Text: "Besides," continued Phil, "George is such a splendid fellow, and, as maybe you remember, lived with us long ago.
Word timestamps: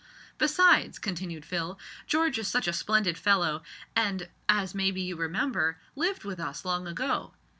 "Besides," 0.39 0.97
continued 0.97 1.45
Phil, 1.45 1.77
"George 2.07 2.39
is 2.39 2.47
such 2.47 2.67
a 2.67 2.73
splendid 2.73 3.19
fellow, 3.19 3.61
and, 3.95 4.29
as 4.49 4.73
maybe 4.73 4.99
you 4.99 5.15
remember, 5.15 5.77
lived 5.95 6.23
with 6.23 6.39
us 6.39 6.65
long 6.65 6.87
ago. 6.87 7.35